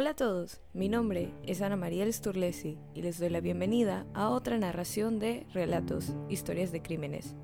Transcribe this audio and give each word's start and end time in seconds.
Hola 0.00 0.10
a 0.10 0.14
todos, 0.14 0.60
mi 0.74 0.88
nombre 0.88 1.32
es 1.42 1.60
Ana 1.60 1.74
María 1.74 2.06
Sturlesi 2.12 2.78
y 2.94 3.02
les 3.02 3.18
doy 3.18 3.30
la 3.30 3.40
bienvenida 3.40 4.06
a 4.14 4.28
otra 4.28 4.56
narración 4.56 5.18
de 5.18 5.44
Relatos, 5.52 6.14
Historias 6.28 6.70
de 6.70 6.80
Crímenes. 6.80 7.34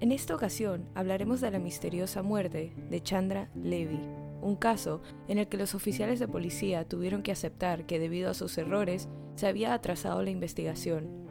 En 0.00 0.12
esta 0.12 0.34
ocasión 0.34 0.88
hablaremos 0.94 1.42
de 1.42 1.50
la 1.50 1.58
misteriosa 1.58 2.22
muerte 2.22 2.72
de 2.88 3.02
Chandra 3.02 3.50
Levy, 3.54 4.00
un 4.40 4.56
caso 4.56 5.02
en 5.28 5.36
el 5.36 5.46
que 5.46 5.58
los 5.58 5.74
oficiales 5.74 6.18
de 6.18 6.26
policía 6.26 6.88
tuvieron 6.88 7.22
que 7.22 7.32
aceptar 7.32 7.84
que 7.84 7.98
debido 7.98 8.30
a 8.30 8.34
sus 8.34 8.56
errores 8.56 9.10
se 9.34 9.48
había 9.48 9.74
atrasado 9.74 10.22
la 10.22 10.30
investigación. 10.30 11.28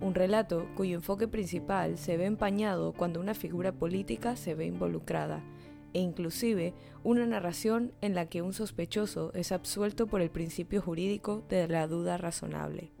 Un 0.00 0.14
relato 0.14 0.66
cuyo 0.76 0.94
enfoque 0.94 1.28
principal 1.28 1.98
se 1.98 2.16
ve 2.16 2.24
empañado 2.24 2.94
cuando 2.94 3.20
una 3.20 3.34
figura 3.34 3.70
política 3.70 4.34
se 4.34 4.54
ve 4.54 4.64
involucrada 4.64 5.44
e 5.92 6.00
inclusive 6.00 6.74
una 7.02 7.26
narración 7.26 7.92
en 8.00 8.14
la 8.14 8.26
que 8.26 8.42
un 8.42 8.52
sospechoso 8.52 9.32
es 9.34 9.52
absuelto 9.52 10.06
por 10.06 10.20
el 10.20 10.30
principio 10.30 10.82
jurídico 10.82 11.44
de 11.48 11.68
la 11.68 11.86
duda 11.86 12.16
razonable. 12.16 12.92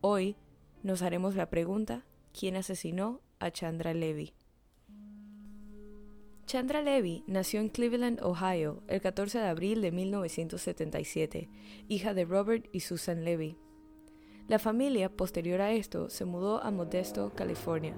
Hoy 0.00 0.36
nos 0.82 1.02
haremos 1.02 1.34
la 1.34 1.50
pregunta, 1.50 2.06
¿quién 2.38 2.56
asesinó 2.56 3.20
a 3.38 3.50
Chandra 3.50 3.92
Levy? 3.94 4.32
Chandra 6.46 6.82
Levy 6.82 7.22
nació 7.28 7.60
en 7.60 7.68
Cleveland, 7.68 8.20
Ohio, 8.22 8.82
el 8.88 9.00
14 9.00 9.38
de 9.38 9.46
abril 9.46 9.82
de 9.82 9.92
1977, 9.92 11.48
hija 11.88 12.12
de 12.12 12.24
Robert 12.24 12.66
y 12.72 12.80
Susan 12.80 13.24
Levy. 13.24 13.56
La 14.48 14.58
familia, 14.58 15.10
posterior 15.10 15.60
a 15.60 15.70
esto, 15.70 16.10
se 16.10 16.24
mudó 16.24 16.60
a 16.60 16.72
Modesto, 16.72 17.32
California, 17.36 17.94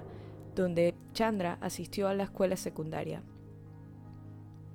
donde 0.53 0.93
Chandra 1.13 1.57
asistió 1.61 2.07
a 2.07 2.13
la 2.13 2.25
escuela 2.25 2.55
secundaria. 2.55 3.23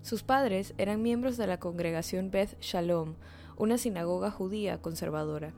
Sus 0.08 0.22
padres 0.22 0.72
eran 0.78 1.02
miembros 1.02 1.36
de 1.36 1.46
la 1.46 1.60
congregación 1.60 2.30
Beth 2.30 2.58
Shalom, 2.62 3.16
una 3.58 3.76
sinagoga 3.76 4.30
judía 4.30 4.80
conservadora. 4.80 5.52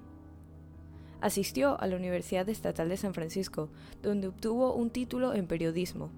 Asistió 1.20 1.80
a 1.80 1.86
la 1.86 1.94
Universidad 1.94 2.48
Estatal 2.48 2.88
de 2.88 2.96
San 2.96 3.14
Francisco, 3.14 3.68
donde 4.02 4.26
obtuvo 4.26 4.74
un 4.74 4.90
título 4.90 5.34
en 5.34 5.46
periodismo. 5.46 6.10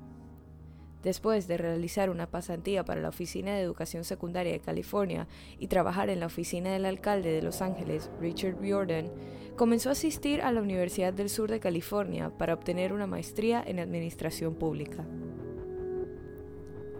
Después 1.02 1.46
de 1.46 1.58
realizar 1.58 2.08
una 2.08 2.26
pasantía 2.26 2.86
para 2.86 3.02
la 3.02 3.10
Oficina 3.10 3.52
de 3.54 3.60
Educación 3.60 4.02
Secundaria 4.02 4.52
de 4.52 4.60
California 4.60 5.28
y 5.58 5.66
trabajar 5.66 6.08
en 6.08 6.20
la 6.20 6.24
oficina 6.24 6.72
del 6.72 6.86
alcalde 6.86 7.32
de 7.32 7.42
Los 7.42 7.60
Ángeles, 7.60 8.10
Richard 8.18 8.58
Riordan, 8.58 9.10
comenzó 9.56 9.90
a 9.90 9.92
asistir 9.92 10.40
a 10.40 10.52
la 10.52 10.62
Universidad 10.62 11.12
del 11.12 11.28
Sur 11.28 11.50
de 11.50 11.60
California 11.60 12.30
para 12.30 12.54
obtener 12.54 12.94
una 12.94 13.06
maestría 13.06 13.62
en 13.62 13.78
Administración 13.78 14.54
Pública. 14.54 15.04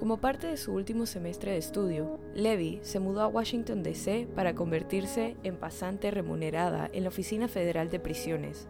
Como 0.02 0.16
parte 0.16 0.48
de 0.48 0.56
su 0.56 0.72
último 0.72 1.06
semestre 1.06 1.52
de 1.52 1.58
estudio, 1.58 2.18
Levy 2.34 2.80
se 2.82 2.98
mudó 2.98 3.20
a 3.20 3.28
Washington, 3.28 3.84
D.C. 3.84 4.26
para 4.34 4.52
convertirse 4.52 5.36
en 5.44 5.54
pasante 5.54 6.10
remunerada 6.10 6.90
en 6.92 7.04
la 7.04 7.10
Oficina 7.10 7.46
Federal 7.46 7.88
de 7.88 8.00
Prisiones. 8.00 8.66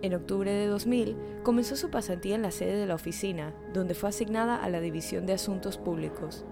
En 0.00 0.14
octubre 0.14 0.50
de 0.50 0.66
2000 0.66 1.14
comenzó 1.42 1.76
su 1.76 1.90
pasantía 1.90 2.36
en 2.36 2.40
la 2.40 2.52
sede 2.52 2.74
de 2.74 2.86
la 2.86 2.94
oficina, 2.94 3.54
donde 3.74 3.92
fue 3.92 4.08
asignada 4.08 4.56
a 4.56 4.70
la 4.70 4.80
División 4.80 5.26
de 5.26 5.34
Asuntos 5.34 5.76
Públicos. 5.76 6.46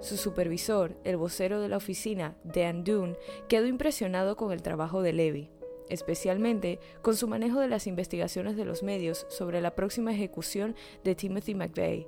Su 0.00 0.16
supervisor, 0.16 0.96
el 1.04 1.18
vocero 1.18 1.60
de 1.60 1.68
la 1.68 1.76
oficina, 1.76 2.38
Dan 2.42 2.84
Dune, 2.84 3.18
quedó 3.48 3.66
impresionado 3.66 4.34
con 4.34 4.50
el 4.50 4.62
trabajo 4.62 5.02
de 5.02 5.12
Levy, 5.12 5.50
especialmente 5.90 6.80
con 7.02 7.16
su 7.16 7.28
manejo 7.28 7.60
de 7.60 7.68
las 7.68 7.86
investigaciones 7.86 8.56
de 8.56 8.64
los 8.64 8.82
medios 8.82 9.26
sobre 9.28 9.60
la 9.60 9.74
próxima 9.74 10.10
ejecución 10.10 10.74
de 11.04 11.14
Timothy 11.14 11.54
McVeigh, 11.54 12.06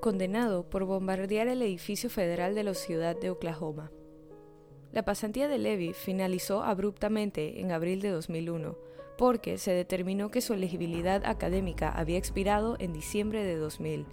condenado 0.00 0.68
por 0.68 0.84
bombardear 0.84 1.48
el 1.48 1.62
edificio 1.62 2.08
federal 2.08 2.54
de 2.54 2.62
la 2.62 2.74
ciudad 2.74 3.16
de 3.16 3.30
Oklahoma. 3.30 3.90
La 4.92 5.04
pasantía 5.04 5.48
de 5.48 5.58
Levy 5.58 5.92
finalizó 5.92 6.62
abruptamente 6.62 7.60
en 7.60 7.72
abril 7.72 8.00
de 8.00 8.10
2001, 8.10 8.76
porque 9.18 9.58
se 9.58 9.72
determinó 9.72 10.30
que 10.30 10.40
su 10.40 10.54
elegibilidad 10.54 11.24
académica 11.26 11.90
había 11.90 12.18
expirado 12.18 12.76
en 12.78 12.92
diciembre 12.92 13.44
de 13.44 13.56
2000. 13.56 14.06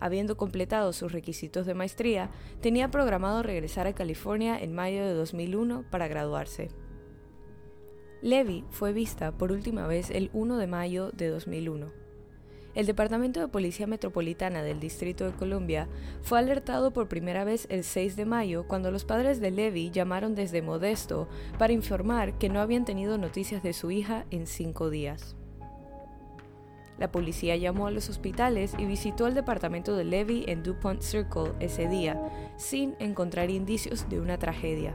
Habiendo 0.00 0.36
completado 0.36 0.92
sus 0.92 1.12
requisitos 1.12 1.66
de 1.66 1.74
maestría, 1.74 2.30
tenía 2.60 2.90
programado 2.90 3.42
regresar 3.42 3.86
a 3.86 3.94
California 3.94 4.58
en 4.58 4.74
mayo 4.74 5.04
de 5.04 5.14
2001 5.14 5.84
para 5.90 6.08
graduarse. 6.08 6.70
Levy 8.20 8.64
fue 8.70 8.92
vista 8.92 9.32
por 9.32 9.52
última 9.52 9.86
vez 9.86 10.10
el 10.10 10.30
1 10.32 10.56
de 10.56 10.66
mayo 10.66 11.10
de 11.12 11.28
2001 11.28 12.03
el 12.74 12.86
Departamento 12.86 13.40
de 13.40 13.48
Policía 13.48 13.86
Metropolitana 13.86 14.62
del 14.62 14.80
Distrito 14.80 15.24
de 15.24 15.36
Columbia 15.36 15.88
fue 16.22 16.38
alertado 16.38 16.92
por 16.92 17.08
primera 17.08 17.44
vez 17.44 17.66
el 17.70 17.84
6 17.84 18.16
de 18.16 18.24
mayo 18.24 18.66
cuando 18.66 18.90
los 18.90 19.04
padres 19.04 19.40
de 19.40 19.50
Levy 19.50 19.90
llamaron 19.90 20.34
desde 20.34 20.62
Modesto 20.62 21.28
para 21.58 21.72
informar 21.72 22.38
que 22.38 22.48
no 22.48 22.60
habían 22.60 22.84
tenido 22.84 23.18
noticias 23.18 23.62
de 23.62 23.72
su 23.72 23.90
hija 23.90 24.26
en 24.30 24.46
cinco 24.46 24.90
días. 24.90 25.36
La 26.98 27.10
policía 27.10 27.56
llamó 27.56 27.88
a 27.88 27.90
los 27.90 28.08
hospitales 28.08 28.72
y 28.78 28.84
visitó 28.84 29.26
el 29.26 29.34
departamento 29.34 29.96
de 29.96 30.04
Levy 30.04 30.44
en 30.46 30.62
DuPont 30.62 31.02
Circle 31.02 31.52
ese 31.58 31.88
día, 31.88 32.20
sin 32.56 32.94
encontrar 33.00 33.50
indicios 33.50 34.08
de 34.08 34.20
una 34.20 34.38
tragedia. 34.38 34.94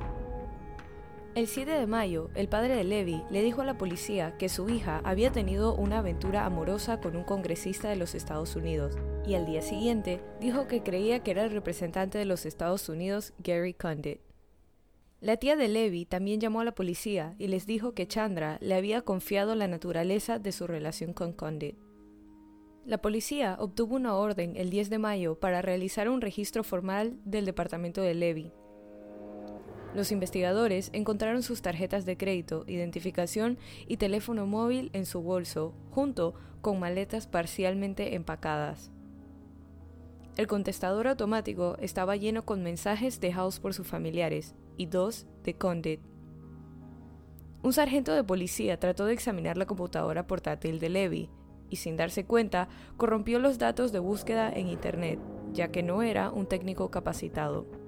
El 1.40 1.48
7 1.48 1.72
de 1.72 1.88
mayo, 1.88 2.30
el 2.36 2.50
padre 2.50 2.76
de 2.76 2.84
Levy 2.84 3.24
le 3.32 3.42
dijo 3.42 3.62
a 3.62 3.66
la 3.66 3.78
policía 3.78 4.36
que 4.38 4.50
su 4.50 4.68
hija 4.68 5.00
había 5.06 5.32
tenido 5.32 5.74
una 5.74 6.00
aventura 6.00 6.46
amorosa 6.46 7.00
con 7.00 7.16
un 7.16 7.24
congresista 7.24 7.88
de 7.88 7.96
los 7.96 8.14
Estados 8.14 8.58
Unidos, 8.58 8.98
y 9.26 9.36
al 9.36 9.46
día 9.46 9.62
siguiente 9.62 10.22
dijo 10.42 10.68
que 10.68 10.84
creía 10.84 11.24
que 11.24 11.32
era 11.32 11.46
el 11.46 11.52
representante 11.52 12.18
de 12.18 12.26
los 12.26 12.46
Estados 12.46 12.90
Unidos, 12.90 13.32
Gary 13.38 13.74
Condit. 13.74 14.20
La 15.22 15.38
tía 15.38 15.56
de 15.56 15.70
Levy 15.70 16.04
también 16.04 16.42
llamó 16.42 16.60
a 16.60 16.66
la 16.66 16.76
policía 16.76 17.36
y 17.40 17.48
les 17.48 17.66
dijo 17.66 17.94
que 17.94 18.06
Chandra 18.06 18.58
le 18.60 18.76
había 18.76 19.04
confiado 19.04 19.56
la 19.56 19.70
naturaleza 19.70 20.40
de 20.40 20.52
su 20.52 20.68
relación 20.68 21.14
con 21.14 21.32
Condit. 21.32 21.78
La 22.86 22.98
policía 22.98 23.56
obtuvo 23.60 23.96
una 23.96 24.14
orden 24.16 24.58
el 24.58 24.70
10 24.70 24.90
de 24.90 25.00
mayo 25.00 25.40
para 25.40 25.62
realizar 25.62 26.10
un 26.10 26.20
registro 26.20 26.66
formal 26.66 27.18
del 27.24 27.46
departamento 27.46 28.02
de 28.02 28.14
Levy, 28.14 28.52
los 29.94 30.12
investigadores 30.12 30.90
encontraron 30.94 31.42
sus 31.42 31.62
tarjetas 31.62 32.06
de 32.06 32.18
crédito, 32.18 32.64
identificación 32.68 33.58
y 33.88 33.98
teléfono 33.98 34.46
móvil 34.46 34.92
en 34.94 35.06
su 35.06 35.22
bolso, 35.22 35.74
junto 35.90 36.36
con 36.62 36.80
maletas 36.80 37.28
parcialmente 37.28 38.16
empacadas. 38.16 38.92
El 40.38 40.48
contestador 40.48 41.08
automático 41.08 41.76
estaba 41.80 42.16
lleno 42.16 42.46
con 42.46 42.64
mensajes 42.64 43.20
dejados 43.20 43.60
por 43.60 43.74
sus 43.74 43.88
familiares 43.88 44.56
y 44.78 44.86
dos 44.86 45.26
de 45.44 45.56
Condit. 45.56 46.00
Un 47.62 47.74
sargento 47.74 48.14
de 48.14 48.24
policía 48.24 48.80
trató 48.80 49.06
de 49.06 49.14
examinar 49.14 49.58
la 49.58 49.66
computadora 49.66 50.28
portátil 50.28 50.80
de 50.80 50.90
Levy 50.90 51.30
y 51.70 51.76
sin 51.76 51.98
darse 51.98 52.26
cuenta 52.26 52.70
corrompió 52.96 53.40
los 53.40 53.58
datos 53.58 53.92
de 53.92 54.00
búsqueda 54.00 54.50
en 54.50 54.68
Internet, 54.68 55.20
ya 55.52 55.70
que 55.70 55.84
no 55.84 56.04
era 56.04 56.30
un 56.32 56.46
técnico 56.48 56.90
capacitado. 56.90 57.79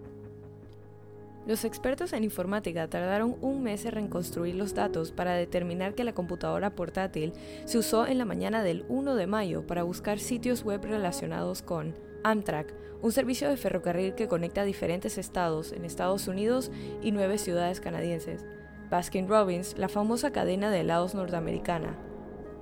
Los 1.47 1.65
expertos 1.65 2.13
en 2.13 2.23
informática 2.23 2.87
tardaron 2.87 3.35
un 3.41 3.63
mes 3.63 3.83
en 3.85 3.93
reconstruir 3.93 4.55
los 4.55 4.75
datos 4.75 5.11
para 5.11 5.33
determinar 5.33 5.95
que 5.95 6.03
la 6.03 6.13
computadora 6.13 6.75
portátil 6.75 7.33
se 7.65 7.79
usó 7.79 8.05
en 8.05 8.19
la 8.19 8.25
mañana 8.25 8.61
del 8.61 8.85
1 8.89 9.15
de 9.15 9.25
mayo 9.25 9.65
para 9.65 9.81
buscar 9.81 10.19
sitios 10.19 10.63
web 10.63 10.83
relacionados 10.83 11.63
con 11.63 11.95
Amtrak, 12.23 12.75
un 13.01 13.11
servicio 13.11 13.49
de 13.49 13.57
ferrocarril 13.57 14.13
que 14.13 14.27
conecta 14.27 14.63
diferentes 14.63 15.17
estados 15.17 15.71
en 15.71 15.83
Estados 15.83 16.27
Unidos 16.27 16.71
y 17.01 17.11
nueve 17.11 17.39
ciudades 17.39 17.81
canadienses. 17.81 18.45
Baskin 18.91 19.27
Robbins, 19.27 19.75
la 19.79 19.89
famosa 19.89 20.31
cadena 20.31 20.69
de 20.69 20.81
helados 20.81 21.15
norteamericana. 21.15 21.97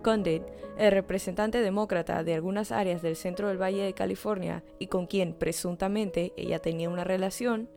Condit, 0.02 0.44
el 0.78 0.92
representante 0.92 1.60
demócrata 1.60 2.24
de 2.24 2.34
algunas 2.34 2.72
áreas 2.72 3.02
del 3.02 3.18
centro 3.18 3.50
del 3.50 3.62
Valle 3.62 3.84
de 3.84 3.94
California 3.94 4.64
y 4.78 4.88
con 4.88 5.08
quien 5.08 5.34
presuntamente 5.34 6.32
ella 6.38 6.60
tenía 6.60 6.90
una 6.90 7.04
relación, 7.04 7.68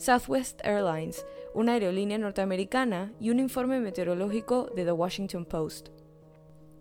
Southwest 0.00 0.62
Airlines, 0.64 1.26
una 1.52 1.74
aerolínea 1.74 2.16
norteamericana, 2.16 3.12
y 3.20 3.28
un 3.28 3.38
informe 3.38 3.80
meteorológico 3.80 4.70
de 4.74 4.86
The 4.86 4.92
Washington 4.92 5.44
Post. 5.44 5.90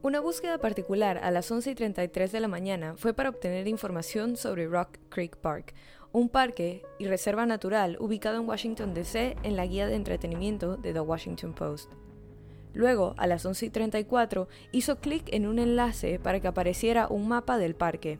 Una 0.02 0.22
búsqueda 0.22 0.58
particular 0.60 1.20
a 1.22 1.30
las 1.30 1.52
11 1.52 1.72
y 1.72 1.76
33 1.76 2.32
de 2.32 2.40
la 2.40 2.48
mañana 2.48 2.96
fue 2.96 3.14
para 3.14 3.28
obtener 3.28 3.68
información 3.68 4.38
sobre 4.38 4.68
Rock 4.68 5.00
Creek 5.10 5.36
Park, 5.36 5.74
un 6.14 6.30
parque 6.30 6.82
y 6.98 7.08
reserva 7.08 7.46
natural 7.46 7.98
ubicado 8.00 8.40
en 8.40 8.48
Washington, 8.48 8.94
D.C. 8.94 9.36
en 9.44 9.58
la 9.58 9.66
guía 9.66 9.88
de 9.88 9.96
entretenimiento 9.96 10.78
de 10.78 10.94
The 10.94 11.02
Washington 11.02 11.54
Post. 11.54 11.92
Luego, 12.74 13.16
a 13.18 13.28
las 13.28 13.46
11 13.46 13.66
y 13.66 13.70
34, 13.70 14.48
hizo 14.72 15.02
clic 15.02 15.26
en 15.34 15.46
un 15.46 15.60
enlace 15.60 16.20
para 16.20 16.40
que 16.40 16.48
apareciera 16.48 17.10
un 17.10 17.28
mapa 17.28 17.58
del 17.58 17.76
parque. 17.76 18.18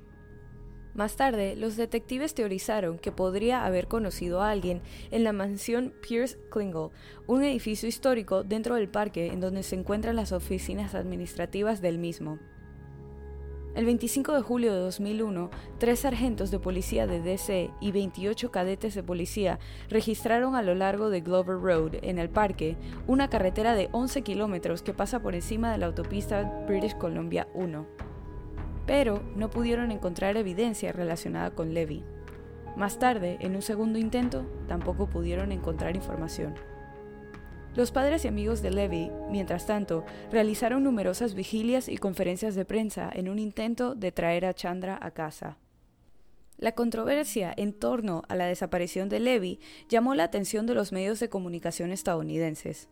Más 0.94 1.16
tarde, 1.16 1.56
los 1.56 1.78
detectives 1.78 2.34
teorizaron 2.34 2.98
que 2.98 3.12
podría 3.12 3.66
haber 3.66 3.88
conocido 3.88 4.42
a 4.42 4.50
alguien 4.50 4.82
en 5.12 5.24
la 5.24 5.34
mansión 5.34 5.94
Pierce 6.02 6.38
Klingle, 6.50 6.90
un 7.28 7.44
edificio 7.44 7.88
histórico 7.88 8.44
dentro 8.44 8.76
del 8.76 8.90
parque 8.90 9.28
en 9.28 9.40
donde 9.40 9.64
se 9.64 9.76
encuentran 9.76 10.16
las 10.16 10.32
oficinas 10.32 10.96
administrativas 10.96 11.82
del 11.82 12.00
mismo. 12.00 12.40
El 13.76 13.86
25 13.86 14.34
de 14.34 14.42
julio 14.42 14.74
de 14.74 14.80
2001, 14.80 15.52
tres 15.78 16.00
sargentos 16.00 16.50
de 16.50 16.60
policía 16.60 17.06
de 17.06 17.22
DC 17.22 17.70
y 17.80 17.92
28 17.92 18.52
cadetes 18.52 18.96
de 18.96 19.04
policía 19.04 19.60
registraron 19.90 20.56
a 20.56 20.64
lo 20.64 20.74
largo 20.74 21.12
de 21.12 21.22
Glover 21.22 21.62
Road, 21.62 21.98
en 22.02 22.18
el 22.18 22.30
parque, 22.30 22.78
una 23.06 23.30
carretera 23.30 23.76
de 23.76 23.88
11 23.92 24.24
kilómetros 24.24 24.82
que 24.82 24.96
pasa 24.96 25.22
por 25.22 25.36
encima 25.36 25.72
de 25.72 25.78
la 25.78 25.86
autopista 25.86 26.66
British 26.68 26.98
Columbia 26.98 27.48
1. 27.54 28.09
Pero 28.90 29.22
no 29.36 29.52
pudieron 29.52 29.92
encontrar 29.92 30.36
evidencia 30.36 30.92
relacionada 30.92 31.52
con 31.52 31.76
Levy. 31.76 32.04
Más 32.76 32.98
tarde, 32.98 33.38
en 33.40 33.56
un 33.56 33.62
segundo 33.62 34.00
intento, 34.00 34.48
tampoco 34.68 35.08
pudieron 35.08 35.52
encontrar 35.52 35.96
información. 35.96 36.56
Los 37.76 37.92
padres 37.92 38.26
y 38.26 38.30
amigos 38.30 38.64
de 38.64 38.72
Levy, 38.72 39.12
mientras 39.30 39.68
tanto, 39.68 40.06
realizaron 40.32 40.84
numerosas 40.84 41.36
vigilias 41.36 41.88
y 41.88 41.98
conferencias 41.98 42.56
de 42.56 42.66
prensa 42.66 43.12
en 43.14 43.30
un 43.30 43.38
intento 43.38 43.94
de 43.94 44.12
traer 44.12 44.44
a 44.44 44.56
Chandra 44.56 44.98
a 45.00 45.12
casa. 45.12 45.60
La 46.58 46.72
controversia 46.72 47.54
en 47.56 47.74
torno 47.74 48.24
a 48.28 48.36
la 48.36 48.48
desaparición 48.48 49.08
de 49.08 49.20
Levy 49.20 49.60
llamó 49.88 50.16
la 50.16 50.24
atención 50.24 50.66
de 50.66 50.74
los 50.74 50.92
medios 50.92 51.20
de 51.20 51.30
comunicación 51.30 51.92
estadounidenses. 51.92 52.90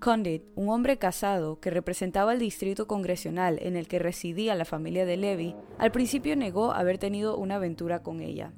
Condit, 0.00 0.44
un 0.54 0.68
hombre 0.68 0.96
casado 0.96 1.58
que 1.58 1.70
representaba 1.70 2.32
el 2.32 2.38
distrito 2.38 2.86
congresional 2.86 3.58
en 3.60 3.74
el 3.74 3.88
que 3.88 3.98
residía 3.98 4.54
la 4.54 4.64
familia 4.64 5.04
de 5.04 5.16
Levy, 5.16 5.56
al 5.76 5.90
principio 5.90 6.36
negó 6.36 6.72
haber 6.72 6.98
tenido 6.98 7.36
una 7.36 7.56
aventura 7.56 8.00
con 8.04 8.20
ella. 8.20 8.52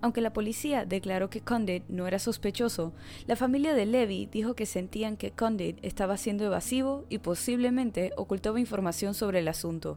Aunque 0.00 0.20
la 0.20 0.32
policía 0.32 0.84
declaró 0.86 1.30
que 1.30 1.42
Condit 1.42 1.84
no 1.88 2.08
era 2.08 2.18
sospechoso, 2.18 2.92
la 3.28 3.36
familia 3.36 3.72
de 3.74 3.86
Levy 3.86 4.26
dijo 4.32 4.54
que 4.54 4.66
sentían 4.66 5.16
que 5.16 5.30
Condit 5.30 5.78
estaba 5.82 6.16
siendo 6.16 6.44
evasivo 6.44 7.04
y 7.08 7.18
posiblemente 7.18 8.10
ocultaba 8.16 8.58
información 8.58 9.14
sobre 9.14 9.38
el 9.38 9.46
asunto. 9.46 9.96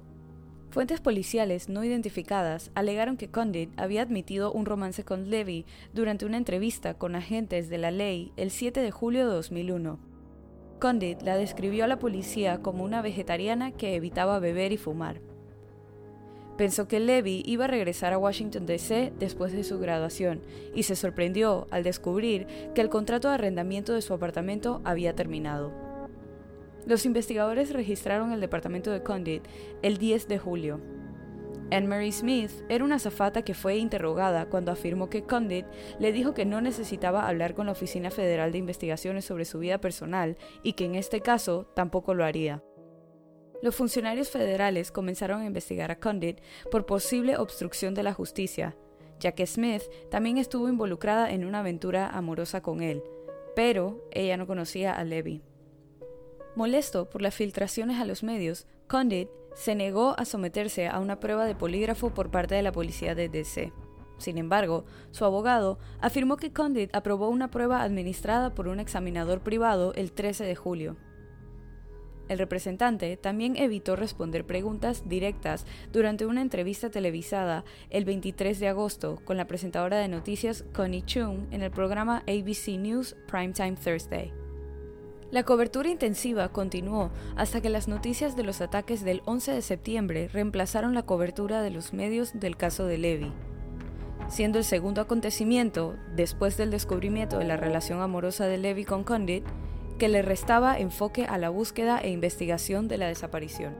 Fuentes 0.69 1.01
policiales 1.01 1.69
no 1.69 1.83
identificadas 1.83 2.69
alegaron 2.75 3.17
que 3.17 3.31
Condit 3.31 3.71
había 3.77 4.03
admitido 4.03 4.51
un 4.51 4.67
romance 4.67 5.03
con 5.03 5.31
Levy 5.31 5.65
durante 5.91 6.27
una 6.27 6.37
entrevista 6.37 6.93
con 6.93 7.15
agentes 7.15 7.67
de 7.69 7.79
la 7.79 7.89
ley 7.89 8.31
el 8.37 8.51
7 8.51 8.79
de 8.79 8.91
julio 8.91 9.27
de 9.27 9.33
2001. 9.33 10.12
Condit 10.83 11.21
la 11.21 11.37
describió 11.37 11.85
a 11.85 11.87
la 11.87 11.97
policía 11.97 12.57
como 12.61 12.83
una 12.83 13.01
vegetariana 13.01 13.71
que 13.71 13.95
evitaba 13.95 14.39
beber 14.39 14.73
y 14.73 14.77
fumar. 14.77 15.21
Pensó 16.57 16.89
que 16.89 16.99
Levy 16.99 17.41
iba 17.45 17.63
a 17.63 17.69
regresar 17.69 18.11
a 18.11 18.17
Washington, 18.17 18.65
D.C. 18.65 19.13
después 19.17 19.53
de 19.53 19.63
su 19.63 19.79
graduación 19.79 20.41
y 20.75 20.83
se 20.83 20.97
sorprendió 20.97 21.67
al 21.71 21.83
descubrir 21.83 22.47
que 22.75 22.81
el 22.81 22.89
contrato 22.89 23.29
de 23.29 23.35
arrendamiento 23.35 23.93
de 23.93 24.01
su 24.01 24.13
apartamento 24.13 24.81
había 24.83 25.15
terminado. 25.15 25.71
Los 26.85 27.05
investigadores 27.05 27.71
registraron 27.71 28.33
el 28.33 28.41
departamento 28.41 28.91
de 28.91 29.03
Condit 29.03 29.43
el 29.83 29.97
10 29.97 30.27
de 30.27 30.37
julio. 30.37 30.81
Anne-Marie 31.73 32.11
Smith 32.11 32.51
era 32.69 32.83
una 32.83 32.95
azafata 32.95 33.43
que 33.43 33.53
fue 33.53 33.77
interrogada 33.77 34.47
cuando 34.47 34.71
afirmó 34.71 35.09
que 35.09 35.23
Condit 35.23 35.65
le 35.99 36.11
dijo 36.11 36.33
que 36.33 36.45
no 36.45 36.61
necesitaba 36.61 37.27
hablar 37.27 37.55
con 37.55 37.65
la 37.65 37.71
Oficina 37.71 38.11
Federal 38.11 38.51
de 38.51 38.59
Investigaciones 38.59 39.25
sobre 39.25 39.45
su 39.45 39.59
vida 39.59 39.79
personal 39.79 40.37
y 40.61 40.73
que 40.73 40.85
en 40.85 40.95
este 40.95 41.21
caso 41.21 41.65
tampoco 41.75 42.13
lo 42.13 42.25
haría 42.25 42.63
los 43.63 43.77
funcionarios 43.77 44.29
federales 44.29 44.91
comenzaron 44.91 45.41
a 45.41 45.45
investigar 45.45 45.89
a 45.89 45.97
Condit 45.97 46.41
por 46.69 46.85
posible 46.85 47.37
obstrucción 47.37 47.93
de 47.93 48.03
la 48.03 48.13
justicia, 48.13 48.75
ya 49.21 49.31
que 49.31 49.47
Smith 49.47 49.83
también 50.11 50.37
estuvo 50.37 50.67
involucrada 50.67 51.31
en 51.31 51.45
una 51.45 51.59
aventura 51.59 52.09
amorosa 52.09 52.61
con 52.61 52.83
él, 52.83 53.01
pero 53.55 54.05
ella 54.11 54.35
no 54.35 54.47
conocía 54.47 54.91
a 54.91 55.05
Levy. 55.05 55.43
Molesto 56.57 57.09
por 57.09 57.21
las 57.21 57.35
filtraciones 57.35 58.01
a 58.01 58.05
los 58.05 58.21
medios, 58.21 58.67
Condit 58.93 59.27
se 59.55 59.73
negó 59.73 60.13
a 60.19 60.23
someterse 60.23 60.87
a 60.87 60.99
una 60.99 61.19
prueba 61.19 61.45
de 61.45 61.55
polígrafo 61.55 62.13
por 62.13 62.29
parte 62.29 62.53
de 62.53 62.61
la 62.61 62.71
policía 62.71 63.15
de 63.15 63.27
DC. 63.27 63.73
Sin 64.19 64.37
embargo, 64.37 64.85
su 65.09 65.25
abogado 65.25 65.79
afirmó 65.99 66.37
que 66.37 66.53
Condit 66.53 66.95
aprobó 66.95 67.29
una 67.29 67.49
prueba 67.49 67.81
administrada 67.81 68.53
por 68.53 68.67
un 68.67 68.79
examinador 68.79 69.39
privado 69.39 69.95
el 69.95 70.11
13 70.11 70.43
de 70.43 70.55
julio. 70.55 70.95
El 72.29 72.37
representante 72.37 73.17
también 73.17 73.55
evitó 73.55 73.95
responder 73.95 74.45
preguntas 74.45 75.09
directas 75.09 75.65
durante 75.91 76.27
una 76.27 76.43
entrevista 76.43 76.91
televisada 76.91 77.65
el 77.89 78.05
23 78.05 78.59
de 78.59 78.67
agosto 78.67 79.19
con 79.25 79.37
la 79.37 79.47
presentadora 79.47 79.97
de 79.97 80.07
noticias 80.07 80.65
Connie 80.71 81.01
Chung 81.01 81.47
en 81.49 81.63
el 81.63 81.71
programa 81.71 82.19
ABC 82.27 82.77
News 82.77 83.15
Primetime 83.27 83.75
Thursday. 83.75 84.42
La 85.33 85.41
cobertura 85.41 85.89
intensiva 85.89 86.49
continuó 86.49 87.09
hasta 87.35 87.59
que 87.59 87.71
las 87.71 87.87
noticias 87.87 88.35
de 88.35 88.43
los 88.43 88.61
ataques 88.61 89.03
del 89.03 89.23
11 89.25 89.53
de 89.53 89.61
septiembre 89.63 90.27
reemplazaron 90.31 90.93
la 90.93 91.07
cobertura 91.07 91.63
de 91.63 91.71
los 91.71 91.91
medios 91.91 92.39
del 92.39 92.55
caso 92.55 92.85
de 92.85 92.99
Levy. 92.99 93.33
Siendo 94.27 94.59
el 94.59 94.63
segundo 94.63 95.01
acontecimiento, 95.01 95.95
después 96.15 96.55
del 96.55 96.69
descubrimiento 96.69 97.39
de 97.39 97.45
la 97.45 97.57
relación 97.57 97.99
amorosa 98.01 98.45
de 98.45 98.59
Levy 98.59 98.85
con 98.85 99.03
Condit, 99.03 99.43
que 99.97 100.07
le 100.07 100.21
restaba 100.21 100.77
enfoque 100.77 101.25
a 101.25 101.39
la 101.39 101.49
búsqueda 101.49 101.97
e 101.97 102.11
investigación 102.11 102.87
de 102.87 102.99
la 102.99 103.07
desaparición. 103.07 103.73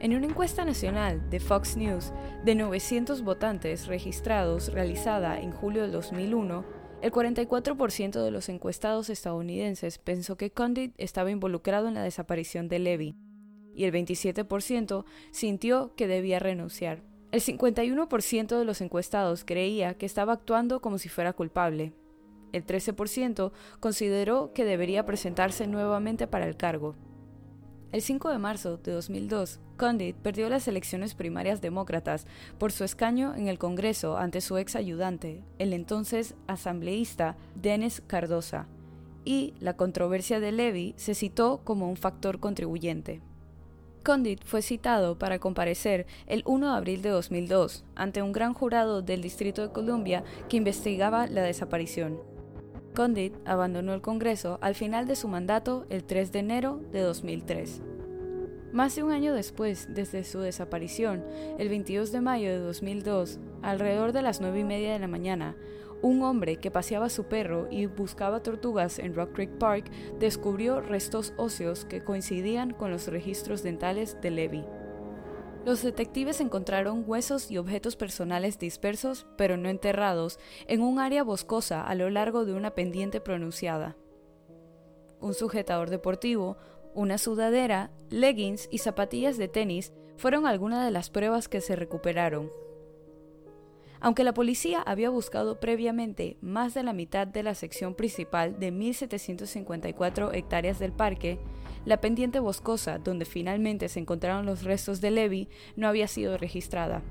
En 0.00 0.14
una 0.14 0.26
encuesta 0.26 0.66
nacional 0.66 1.30
de 1.30 1.40
Fox 1.40 1.78
News 1.78 2.12
de 2.44 2.56
900 2.56 3.22
votantes 3.22 3.86
registrados 3.86 4.70
realizada 4.70 5.40
en 5.40 5.50
julio 5.50 5.80
del 5.80 5.92
2001, 5.92 6.81
el 7.02 7.12
44% 7.12 8.24
de 8.24 8.30
los 8.30 8.48
encuestados 8.48 9.10
estadounidenses 9.10 9.98
pensó 9.98 10.36
que 10.36 10.50
Condit 10.50 10.94
estaba 10.98 11.30
involucrado 11.30 11.88
en 11.88 11.94
la 11.94 12.02
desaparición 12.02 12.68
de 12.68 12.78
Levy, 12.78 13.16
y 13.74 13.84
el 13.84 13.92
27% 13.92 15.04
sintió 15.32 15.94
que 15.96 16.06
debía 16.06 16.38
renunciar. 16.38 17.02
El 17.32 17.40
51% 17.40 18.58
de 18.58 18.64
los 18.64 18.80
encuestados 18.80 19.44
creía 19.44 19.94
que 19.94 20.06
estaba 20.06 20.34
actuando 20.34 20.80
como 20.80 20.98
si 20.98 21.08
fuera 21.08 21.32
culpable, 21.32 21.92
el 22.52 22.66
13% 22.66 23.50
consideró 23.80 24.52
que 24.52 24.64
debería 24.64 25.06
presentarse 25.06 25.66
nuevamente 25.66 26.26
para 26.26 26.46
el 26.46 26.56
cargo. 26.56 26.94
El 27.92 28.00
5 28.00 28.30
de 28.30 28.38
marzo 28.38 28.78
de 28.78 28.90
2002, 28.92 29.60
Condit 29.76 30.16
perdió 30.16 30.48
las 30.48 30.66
elecciones 30.66 31.14
primarias 31.14 31.60
demócratas 31.60 32.26
por 32.58 32.72
su 32.72 32.84
escaño 32.84 33.34
en 33.36 33.48
el 33.48 33.58
Congreso 33.58 34.16
ante 34.16 34.40
su 34.40 34.56
ex 34.56 34.76
ayudante, 34.76 35.44
el 35.58 35.74
entonces 35.74 36.34
asambleísta 36.46 37.36
Dennis 37.54 38.02
Cardoza, 38.06 38.66
y 39.26 39.52
la 39.60 39.76
controversia 39.76 40.40
de 40.40 40.52
Levy 40.52 40.94
se 40.96 41.14
citó 41.14 41.60
como 41.64 41.90
un 41.90 41.98
factor 41.98 42.40
contribuyente. 42.40 43.20
Condit 44.02 44.42
fue 44.42 44.62
citado 44.62 45.18
para 45.18 45.38
comparecer 45.38 46.06
el 46.26 46.42
1 46.46 46.70
de 46.70 46.76
abril 46.76 47.02
de 47.02 47.10
2002 47.10 47.84
ante 47.94 48.22
un 48.22 48.32
gran 48.32 48.54
jurado 48.54 49.02
del 49.02 49.20
Distrito 49.20 49.60
de 49.60 49.72
Columbia 49.72 50.24
que 50.48 50.56
investigaba 50.56 51.26
la 51.26 51.42
desaparición. 51.42 52.31
Condit 52.94 53.34
abandonó 53.46 53.94
el 53.94 54.02
Congreso 54.02 54.58
al 54.60 54.74
final 54.74 55.06
de 55.06 55.16
su 55.16 55.28
mandato 55.28 55.86
el 55.88 56.04
3 56.04 56.30
de 56.32 56.38
enero 56.40 56.80
de 56.92 57.00
2003. 57.00 57.82
Más 58.72 58.94
de 58.94 59.02
un 59.02 59.12
año 59.12 59.34
después, 59.34 59.88
desde 59.94 60.24
su 60.24 60.40
desaparición, 60.40 61.24
el 61.58 61.68
22 61.68 62.12
de 62.12 62.20
mayo 62.20 62.50
de 62.50 62.58
2002, 62.58 63.38
alrededor 63.62 64.12
de 64.12 64.22
las 64.22 64.40
9 64.40 64.60
y 64.60 64.64
media 64.64 64.92
de 64.92 64.98
la 64.98 65.08
mañana, 65.08 65.56
un 66.02 66.22
hombre 66.22 66.56
que 66.56 66.70
paseaba 66.70 67.08
su 67.08 67.24
perro 67.24 67.68
y 67.70 67.86
buscaba 67.86 68.42
tortugas 68.42 68.98
en 68.98 69.14
Rock 69.14 69.34
Creek 69.34 69.50
Park 69.58 69.90
descubrió 70.18 70.80
restos 70.80 71.32
óseos 71.36 71.84
que 71.84 72.02
coincidían 72.02 72.72
con 72.72 72.90
los 72.90 73.06
registros 73.06 73.62
dentales 73.62 74.16
de 74.20 74.30
Levy. 74.30 74.64
Los 75.64 75.82
detectives 75.82 76.40
encontraron 76.40 77.04
huesos 77.06 77.50
y 77.50 77.56
objetos 77.56 77.94
personales 77.94 78.58
dispersos, 78.58 79.26
pero 79.36 79.56
no 79.56 79.68
enterrados, 79.68 80.40
en 80.66 80.82
un 80.82 80.98
área 80.98 81.22
boscosa 81.22 81.86
a 81.86 81.94
lo 81.94 82.10
largo 82.10 82.44
de 82.44 82.54
una 82.54 82.72
pendiente 82.72 83.20
pronunciada. 83.20 83.96
Un 85.20 85.34
sujetador 85.34 85.88
deportivo, 85.88 86.56
una 86.94 87.16
sudadera, 87.16 87.92
leggings 88.10 88.68
y 88.72 88.78
zapatillas 88.78 89.38
de 89.38 89.46
tenis 89.46 89.92
fueron 90.16 90.46
algunas 90.46 90.84
de 90.84 90.90
las 90.90 91.10
pruebas 91.10 91.48
que 91.48 91.60
se 91.60 91.76
recuperaron. 91.76 92.50
Aunque 94.00 94.24
la 94.24 94.34
policía 94.34 94.82
había 94.82 95.10
buscado 95.10 95.60
previamente 95.60 96.36
más 96.40 96.74
de 96.74 96.82
la 96.82 96.92
mitad 96.92 97.24
de 97.24 97.44
la 97.44 97.54
sección 97.54 97.94
principal 97.94 98.58
de 98.58 98.72
1.754 98.72 100.34
hectáreas 100.34 100.80
del 100.80 100.92
parque, 100.92 101.38
la 101.84 102.00
pendiente 102.00 102.40
boscosa 102.40 102.98
donde 102.98 103.24
finalmente 103.24 103.88
se 103.88 104.00
encontraron 104.00 104.46
los 104.46 104.64
restos 104.64 105.00
de 105.00 105.10
Levy 105.10 105.48
no 105.76 105.88
había 105.88 106.08
sido 106.08 106.38
registrada. 106.38 107.02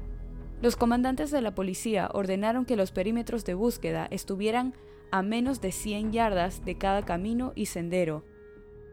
Los 0.62 0.76
comandantes 0.76 1.32
de 1.32 1.42
la 1.42 1.56
policía 1.56 2.10
ordenaron 2.14 2.66
que 2.66 2.76
los 2.76 2.92
perímetros 2.92 3.46
de 3.46 3.54
búsqueda 3.54 4.08
estuvieran 4.12 4.74
a 5.12 5.22
menos 5.22 5.60
de 5.60 5.72
100 5.72 6.12
yardas 6.12 6.64
de 6.64 6.78
cada 6.78 7.04
camino 7.04 7.52
y 7.56 7.66
sendero, 7.66 8.24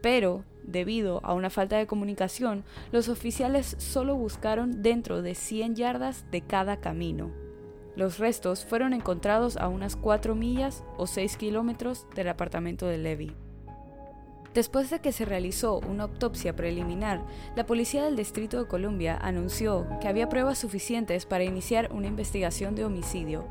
pero, 0.01 0.45
debido 0.63 1.19
a 1.23 1.33
una 1.33 1.49
falta 1.49 1.77
de 1.77 1.87
comunicación, 1.87 2.63
los 2.91 3.09
oficiales 3.09 3.75
solo 3.79 4.15
buscaron 4.15 4.81
dentro 4.81 5.21
de 5.21 5.35
100 5.35 5.75
yardas 5.75 6.29
de 6.31 6.41
cada 6.41 6.77
camino. 6.77 7.31
Los 7.95 8.17
restos 8.17 8.63
fueron 8.63 8.93
encontrados 8.93 9.57
a 9.57 9.67
unas 9.67 9.95
4 9.95 10.35
millas 10.35 10.83
o 10.97 11.05
6 11.07 11.35
kilómetros 11.37 12.07
del 12.15 12.29
apartamento 12.29 12.85
de 12.85 12.97
Levy. 12.97 13.35
Después 14.53 14.89
de 14.89 14.99
que 14.99 15.11
se 15.11 15.25
realizó 15.25 15.79
una 15.87 16.03
autopsia 16.03 16.55
preliminar, 16.55 17.23
la 17.55 17.65
policía 17.65 18.03
del 18.03 18.15
Distrito 18.15 18.57
de 18.57 18.67
Columbia 18.67 19.17
anunció 19.21 19.87
que 20.01 20.07
había 20.07 20.27
pruebas 20.27 20.57
suficientes 20.57 21.25
para 21.25 21.43
iniciar 21.43 21.91
una 21.93 22.07
investigación 22.07 22.73
de 22.73 22.83
homicidio. 22.83 23.45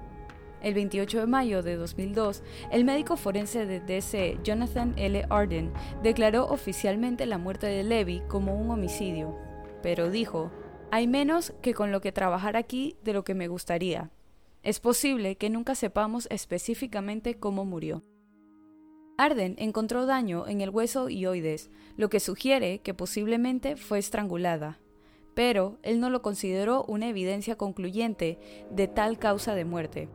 El 0.61 0.75
28 0.75 1.21
de 1.21 1.27
mayo 1.27 1.63
de 1.63 1.77
2002, 1.77 2.43
el 2.73 2.85
médico 2.85 3.17
forense 3.17 3.65
de 3.65 3.79
DC, 3.79 4.39
Jonathan 4.43 4.93
L. 4.97 5.25
Arden, 5.31 5.73
declaró 6.03 6.47
oficialmente 6.47 7.27
la 7.27 7.39
muerte 7.39 7.69
de 7.69 7.85
Levy 7.85 8.23
como 8.27 8.57
un 8.57 8.69
homicidio, 8.71 9.37
pero 9.83 10.11
dijo, 10.11 10.51
hay 10.91 11.07
menos 11.07 11.53
que 11.63 11.75
con 11.75 11.93
lo 11.93 12.01
que 12.01 12.11
trabajar 12.11 12.57
aquí 12.57 12.97
de 13.05 13.13
lo 13.13 13.23
que 13.23 13.35
me 13.35 13.47
gustaría. 13.47 14.11
Es 14.65 14.81
posible 14.81 15.37
que 15.37 15.49
nunca 15.49 15.77
sepamos 15.77 16.27
específicamente 16.31 17.39
cómo 17.39 17.65
murió. 17.65 18.03
Arden 19.19 19.57
encontró 19.59 20.07
daño 20.07 20.47
en 20.47 20.61
el 20.61 20.71
hueso 20.71 21.09
ioides, 21.09 21.71
lo 21.97 22.09
que 22.09 22.21
sugiere 22.21 22.79
que 22.79 22.95
posiblemente 22.95 23.77
fue 23.77 23.99
estrangulada, 23.99 24.79
pero 25.35 25.77
él 25.83 25.99
no 25.99 26.09
lo 26.09 26.23
consideró 26.23 26.85
una 26.85 27.09
evidencia 27.09 27.57
concluyente 27.57 28.39
de 28.71 28.87
tal 28.87 29.19
causa 29.19 29.57
de 29.57 29.65
muerte. 29.65 30.09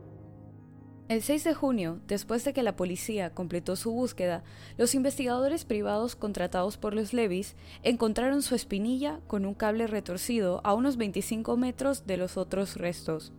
El 1.08 1.20
6 1.20 1.44
de 1.44 1.52
junio, 1.52 2.00
después 2.06 2.46
de 2.46 2.54
que 2.54 2.62
la 2.62 2.76
policía 2.76 3.34
completó 3.34 3.76
su 3.76 3.92
búsqueda, 3.92 4.42
los 4.78 4.94
investigadores 4.94 5.66
privados 5.66 6.16
contratados 6.16 6.78
por 6.78 6.94
los 6.94 7.12
Levis 7.12 7.56
encontraron 7.82 8.40
su 8.40 8.54
espinilla 8.54 9.20
con 9.26 9.44
un 9.44 9.52
cable 9.52 9.86
retorcido 9.86 10.62
a 10.64 10.72
unos 10.72 10.96
25 10.96 11.58
metros 11.58 12.06
de 12.06 12.16
los 12.16 12.38
otros 12.38 12.76
restos. 12.76 13.34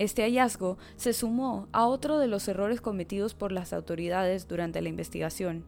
Este 0.00 0.22
hallazgo 0.22 0.78
se 0.96 1.12
sumó 1.12 1.68
a 1.72 1.86
otro 1.86 2.18
de 2.18 2.26
los 2.26 2.48
errores 2.48 2.80
cometidos 2.80 3.34
por 3.34 3.52
las 3.52 3.74
autoridades 3.74 4.48
durante 4.48 4.80
la 4.80 4.88
investigación. 4.88 5.66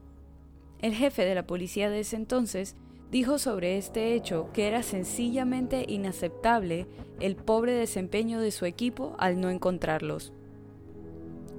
El 0.81 0.95
jefe 0.95 1.27
de 1.27 1.35
la 1.35 1.47
policía 1.47 1.91
de 1.91 2.01
ese 2.01 2.17
entonces 2.17 2.75
dijo 3.11 3.39
sobre 3.39 3.77
este 3.77 4.15
hecho 4.15 4.49
que 4.55 4.69
era 4.69 4.83
sencillamente 4.83 5.85
inaceptable 5.87 6.87
el 7.21 7.37
pobre 7.37 7.75
desempeño 7.75 8.41
de 8.41 8.53
su 8.53 8.65
equipo 8.65 9.15
al 9.19 9.39
no 9.39 9.51
encontrarlos. 9.51 10.33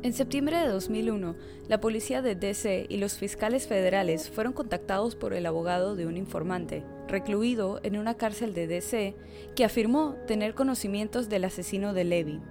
En 0.02 0.14
septiembre 0.14 0.58
de 0.58 0.68
2001, 0.68 1.36
la 1.68 1.80
policía 1.80 2.24
de 2.24 2.34
DC 2.34 2.88
y 2.90 2.98
los 2.98 3.20
fiscales 3.20 3.68
federales 3.68 4.32
fueron 4.32 4.52
contactados 4.52 5.16
por 5.16 5.36
el 5.36 5.46
abogado 5.46 5.96
de 5.96 6.08
un 6.08 6.18
informante, 6.18 6.84
recluido 7.08 7.80
en 7.84 8.00
una 8.00 8.16
cárcel 8.16 8.56
de 8.56 8.66
DC, 8.66 9.16
que 9.56 9.64
afirmó 9.64 10.16
tener 10.26 10.56
conocimientos 10.56 11.30
del 11.30 11.44
asesino 11.44 11.94
de 11.94 12.04
Levy. 12.04 12.42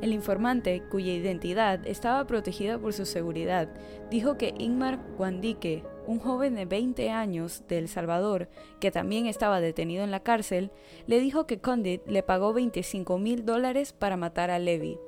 El 0.00 0.14
informante, 0.14 0.82
cuya 0.90 1.12
identidad 1.12 1.86
estaba 1.86 2.26
protegida 2.26 2.78
por 2.78 2.94
su 2.94 3.04
seguridad, 3.04 3.68
dijo 4.10 4.38
que 4.38 4.54
Ingmar 4.56 4.98
Guandique, 5.18 5.84
un 6.06 6.18
joven 6.18 6.54
de 6.54 6.64
20 6.64 7.10
años 7.10 7.64
de 7.68 7.78
El 7.78 7.88
Salvador, 7.88 8.48
que 8.80 8.90
también 8.90 9.26
estaba 9.26 9.60
detenido 9.60 10.02
en 10.02 10.10
la 10.10 10.20
cárcel, 10.20 10.70
le 11.06 11.20
dijo 11.20 11.46
que 11.46 11.60
Condit 11.60 12.00
le 12.06 12.22
pagó 12.22 12.54
25 12.54 13.18
mil 13.18 13.44
dólares 13.44 13.92
para 13.92 14.16
matar 14.16 14.50
a 14.50 14.58
Levy. 14.58 14.98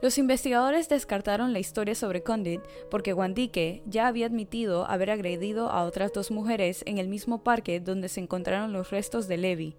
Los 0.00 0.18
investigadores 0.18 0.88
descartaron 0.88 1.52
la 1.52 1.60
historia 1.60 1.94
sobre 1.94 2.22
Condit 2.22 2.60
porque 2.90 3.12
Guandique 3.12 3.82
ya 3.86 4.06
había 4.06 4.26
admitido 4.26 4.86
haber 4.86 5.10
agredido 5.10 5.70
a 5.70 5.84
otras 5.84 6.12
dos 6.12 6.30
mujeres 6.30 6.82
en 6.86 6.98
el 6.98 7.08
mismo 7.08 7.42
parque 7.42 7.80
donde 7.80 8.08
se 8.08 8.20
encontraron 8.20 8.72
los 8.72 8.90
restos 8.90 9.28
de 9.28 9.38
Levy, 9.38 9.76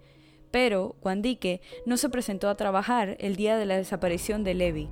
pero 0.52 0.96
Guandique 1.02 1.62
no 1.86 1.98
se 1.98 2.10
presentó 2.10 2.50
a 2.50 2.56
trabajar 2.56 3.18
el 3.20 3.36
día 3.36 3.58
de 3.58 3.66
la 3.66 3.78
desaparición 3.78 4.44
de 4.44 4.54
Levi, 4.54 4.90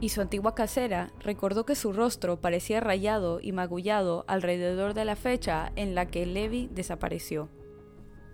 y 0.00 0.08
su 0.08 0.20
antigua 0.20 0.54
casera 0.54 1.12
recordó 1.20 1.64
que 1.64 1.76
su 1.76 1.92
rostro 1.92 2.40
parecía 2.40 2.80
rayado 2.80 3.38
y 3.40 3.52
magullado 3.52 4.24
alrededor 4.26 4.94
de 4.94 5.04
la 5.04 5.14
fecha 5.14 5.70
en 5.76 5.94
la 5.94 6.06
que 6.06 6.26
Levi 6.26 6.68
desapareció. 6.72 7.48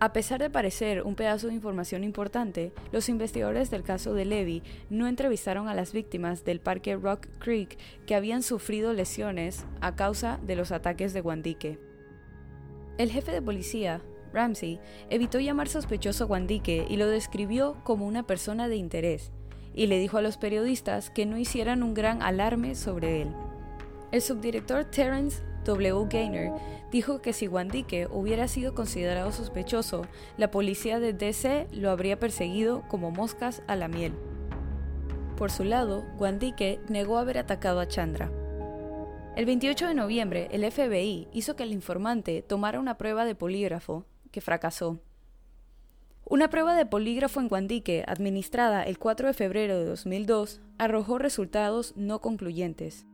A 0.01 0.13
pesar 0.13 0.41
de 0.41 0.49
parecer 0.49 1.03
un 1.03 1.17
pedazo 1.17 1.49
de 1.49 1.55
información 1.55 2.05
importante, 2.05 2.73
los 2.93 3.09
investigadores 3.09 3.69
del 3.69 3.83
caso 3.83 4.15
de 4.15 4.25
Levy 4.25 4.63
no 4.91 5.09
entrevistaron 5.09 5.67
a 5.67 5.75
las 5.75 5.93
víctimas 5.93 6.45
del 6.45 6.61
parque 6.61 6.95
Rock 6.95 7.27
Creek 7.41 7.77
que 8.07 8.15
habían 8.15 8.45
sufrido 8.45 8.93
lesiones 8.93 9.67
a 9.81 9.97
causa 9.97 10.39
de 10.47 10.55
los 10.55 10.71
ataques 10.71 11.13
de 11.13 11.21
Guandique. 11.21 11.81
El 12.97 13.11
jefe 13.11 13.33
de 13.33 13.43
policía, 13.43 14.01
Ramsey 14.33 14.81
evitó 15.11 15.41
llamar 15.41 15.69
sospechoso 15.69 16.25
a 16.25 16.27
Guandique 16.27 16.87
y 16.89 16.97
lo 16.97 17.07
describió 17.07 17.77
como 17.85 18.07
una 18.07 18.27
persona 18.27 18.69
de 18.69 18.77
interés, 18.77 19.33
y 19.75 19.87
le 19.87 19.99
dijo 19.99 20.19
a 20.19 20.23
los 20.23 20.37
periodistas 20.37 21.11
que 21.11 21.27
no 21.27 21.39
hicieran 21.39 21.83
un 21.83 21.95
gran 21.95 22.23
alarme 22.23 22.75
sobre 22.75 23.23
él. 23.23 23.29
El 24.11 24.23
subdirector 24.23 24.87
Terence 24.87 25.43
W. 25.65 26.07
Gaynor 26.09 26.59
dijo 26.91 27.21
que 27.21 27.33
si 27.33 27.47
Guandique 27.47 28.09
hubiera 28.11 28.49
sido 28.49 28.75
considerado 28.75 29.33
sospechoso, 29.33 30.07
la 30.37 30.51
policía 30.51 30.99
de 30.99 31.13
DC 31.13 31.69
lo 31.73 31.91
habría 31.91 32.19
perseguido 32.19 32.83
como 32.89 33.11
moscas 33.11 33.63
a 33.67 33.77
la 33.77 33.89
miel. 33.89 34.15
Por 35.37 35.51
su 35.51 35.65
lado, 35.65 36.05
Guandique 36.17 36.81
negó 36.89 37.19
haber 37.19 37.39
atacado 37.39 37.81
a 37.81 37.87
Chandra. 37.87 38.31
El 39.37 39.47
28 39.47 39.87
de 39.87 39.95
noviembre, 39.95 40.49
el 40.51 40.69
FBI 40.69 41.29
hizo 41.33 41.55
que 41.55 41.63
el 41.63 41.73
informante 41.73 42.43
tomara 42.43 42.81
una 42.81 42.99
prueba 42.99 43.25
de 43.25 43.37
polígrafo 43.37 44.05
que 44.31 44.41
fracasó. 44.41 45.01
Una 46.25 46.51
prueba 46.51 46.77
de 46.77 46.85
polígrafo 46.85 47.41
en 47.41 47.49
Guandique, 47.49 48.05
administrada 48.07 48.83
el 48.83 48.99
4 48.99 49.29
de 49.29 49.35
febrero 49.35 49.79
de 49.79 49.87
2002, 49.87 50.61
arrojó 50.77 51.19
resultados 51.19 51.95
no 51.97 52.21
concluyentes. 52.21 53.07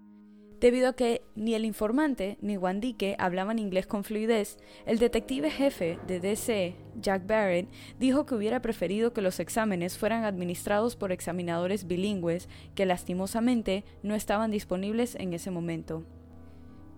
Debido 0.58 0.88
a 0.88 0.96
que 0.96 1.22
ni 1.34 1.54
el 1.54 1.64
informante 1.64 2.38
ni 2.40 2.56
Guandique 2.56 3.16
hablaban 3.18 3.58
inglés 3.58 3.86
con 3.86 4.02
fluidez, 4.02 4.56
el 4.86 4.98
detective 4.98 5.50
jefe 5.50 5.98
de 6.06 6.20
DC, 6.20 6.74
Jack 7.00 7.26
Barrett, 7.26 7.68
dijo 7.98 8.24
que 8.24 8.34
hubiera 8.34 8.62
preferido 8.62 9.12
que 9.12 9.20
los 9.20 9.40
exámenes 9.40 9.98
fueran 9.98 10.24
administrados 10.24 10.96
por 10.96 11.12
examinadores 11.12 11.86
bilingües 11.86 12.48
que 12.74 12.86
lastimosamente 12.86 13.84
no 14.02 14.14
estaban 14.14 14.50
disponibles 14.50 15.16
en 15.16 15.34
ese 15.34 15.50
momento. 15.50 16.04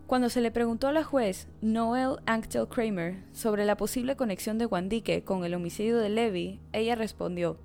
Cuando 0.06 0.28
se 0.28 0.40
le 0.40 0.52
preguntó 0.52 0.86
a 0.86 0.92
la 0.92 1.02
juez 1.02 1.48
Noel 1.60 2.18
Anctil 2.26 2.68
Kramer 2.68 3.24
sobre 3.32 3.64
la 3.64 3.76
posible 3.76 4.14
conexión 4.14 4.56
de 4.56 4.64
Guandique 4.64 5.24
con 5.24 5.44
el 5.44 5.52
homicidio 5.52 5.98
de 5.98 6.08
Levy, 6.08 6.60
ella 6.72 6.94
respondió: 6.94 7.58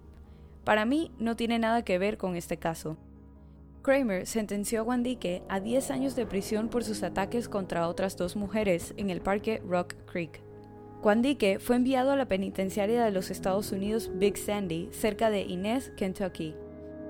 Para 0.63 0.85
mí 0.85 1.11
no 1.19 1.35
tiene 1.35 1.59
nada 1.59 1.83
que 1.83 1.99
ver 1.99 2.17
con 2.17 2.35
este 2.35 2.57
caso. 2.57 2.97
Kramer 3.83 4.25
sentenció 4.25 4.79
a 4.79 4.83
Guandique 4.83 5.43
a 5.49 5.59
10 5.59 5.91
años 5.91 6.15
de 6.15 6.25
prisión 6.25 6.69
por 6.69 6.83
sus 6.83 7.03
ataques 7.03 7.47
contra 7.47 7.87
otras 7.87 8.17
dos 8.17 8.35
mujeres 8.35 8.95
en 8.97 9.11
el 9.11 9.21
parque 9.21 9.61
Rock 9.67 9.93
Creek. 10.11 10.41
Guandique 11.03 11.59
fue 11.59 11.75
enviado 11.75 12.09
a 12.09 12.15
la 12.15 12.27
penitenciaria 12.27 13.03
de 13.03 13.11
los 13.11 13.29
Estados 13.29 13.71
Unidos 13.71 14.09
Big 14.15 14.37
Sandy, 14.37 14.89
cerca 14.91 15.29
de 15.29 15.41
Inez, 15.41 15.91
Kentucky, 15.95 16.55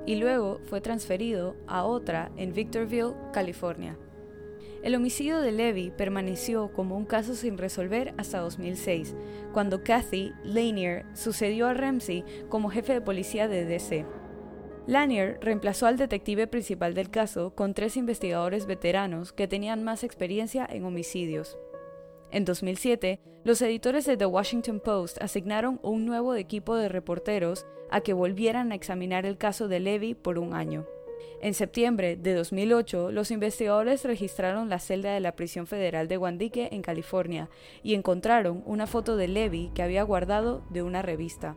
y 0.05 0.15
luego 0.15 0.59
fue 0.65 0.81
transferido 0.81 1.55
a 1.67 1.85
otra 1.85 2.31
en 2.35 2.51
Victorville, 2.51 3.15
California. 3.31 3.97
El 4.83 4.95
homicidio 4.95 5.39
de 5.39 5.51
Levy 5.51 5.91
permaneció 5.91 6.73
como 6.73 6.97
un 6.97 7.05
caso 7.05 7.35
sin 7.35 7.59
resolver 7.59 8.15
hasta 8.17 8.39
2006, 8.39 9.15
cuando 9.53 9.83
Kathy 9.83 10.33
Lanier 10.43 11.05
sucedió 11.13 11.67
a 11.67 11.75
Ramsey 11.75 12.23
como 12.49 12.71
jefe 12.71 12.93
de 12.93 13.01
policía 13.01 13.47
de 13.47 13.65
DC. 13.65 14.05
Lanier 14.87 15.37
reemplazó 15.39 15.85
al 15.85 15.97
detective 15.97 16.47
principal 16.47 16.95
del 16.95 17.11
caso 17.11 17.53
con 17.53 17.75
tres 17.75 17.95
investigadores 17.95 18.65
veteranos 18.65 19.33
que 19.33 19.47
tenían 19.47 19.83
más 19.83 20.03
experiencia 20.03 20.67
en 20.67 20.83
homicidios. 20.85 21.59
En 22.31 22.43
2007, 22.43 23.19
los 23.43 23.61
editores 23.61 24.05
de 24.05 24.17
The 24.17 24.25
Washington 24.25 24.79
Post 24.79 25.21
asignaron 25.21 25.79
un 25.83 26.05
nuevo 26.05 26.33
equipo 26.33 26.75
de 26.75 26.89
reporteros 26.89 27.67
a 27.91 28.01
que 28.01 28.13
volvieran 28.13 28.71
a 28.71 28.75
examinar 28.75 29.27
el 29.27 29.37
caso 29.37 29.67
de 29.67 29.79
Levy 29.79 30.15
por 30.15 30.39
un 30.39 30.55
año. 30.55 30.87
En 31.41 31.53
septiembre 31.53 32.17
de 32.17 32.33
2008, 32.35 33.11
los 33.11 33.31
investigadores 33.31 34.05
registraron 34.05 34.69
la 34.69 34.79
celda 34.79 35.13
de 35.13 35.19
la 35.19 35.35
prisión 35.35 35.65
federal 35.65 36.07
de 36.07 36.17
Guandique 36.17 36.69
en 36.71 36.81
California 36.81 37.49
y 37.81 37.95
encontraron 37.95 38.61
una 38.65 38.85
foto 38.85 39.17
de 39.17 39.27
Levy 39.27 39.71
que 39.73 39.81
había 39.81 40.03
guardado 40.03 40.63
de 40.69 40.83
una 40.83 41.01
revista. 41.01 41.55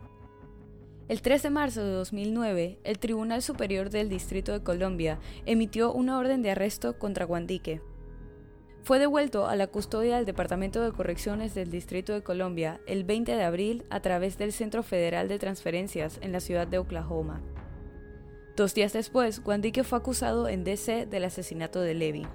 El 1.07 1.21
3 1.21 1.43
de 1.43 1.49
marzo 1.51 1.83
de 1.83 1.91
2009, 1.91 2.79
el 2.83 2.97
Tribunal 2.97 3.43
Superior 3.43 3.91
del 3.91 4.09
Distrito 4.09 4.53
de 4.53 4.63
Colombia 4.63 5.19
emitió 5.45 5.93
una 5.93 6.17
orden 6.17 6.41
de 6.41 6.49
arresto 6.49 6.97
contra 6.97 7.25
Guandique. 7.25 7.79
Fue 8.81 8.97
devuelto 8.97 9.47
a 9.47 9.55
la 9.55 9.67
custodia 9.67 10.15
del 10.15 10.25
Departamento 10.25 10.81
de 10.83 10.91
Correcciones 10.91 11.53
del 11.53 11.69
Distrito 11.69 12.13
de 12.13 12.23
Colombia 12.23 12.81
el 12.87 13.03
20 13.03 13.35
de 13.35 13.43
abril 13.43 13.83
a 13.91 13.99
través 13.99 14.39
del 14.39 14.51
Centro 14.51 14.81
Federal 14.81 15.27
de 15.27 15.37
Transferencias 15.37 16.17
en 16.23 16.31
la 16.31 16.39
ciudad 16.39 16.67
de 16.67 16.79
Oklahoma. 16.79 17.41
Dos 18.55 18.73
días 18.73 18.93
después, 18.93 19.43
Guandique 19.43 19.83
fue 19.83 19.97
acusado 19.97 20.47
en 20.47 20.63
DC 20.63 21.07
del 21.07 21.25
asesinato 21.25 21.81
de 21.81 21.93
Levy. 21.93 22.25